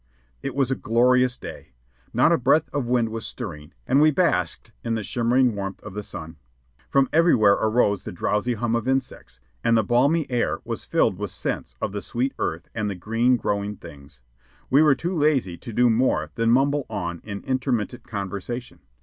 [0.41, 1.73] It was a glorious day.
[2.11, 5.93] Not a breath of wind was stirring, and we basked in the shimmering warmth of
[5.93, 6.37] the sun.
[6.89, 11.29] From everywhere arose the drowsy hum of insects, and the balmy air was filled with
[11.29, 14.21] scents of the sweet earth and the green growing things.
[14.71, 18.79] We were too lazy to do more than mumble on in intermittent conversation.